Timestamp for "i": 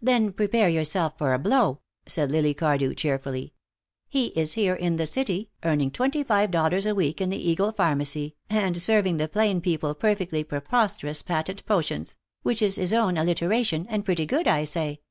14.48-14.64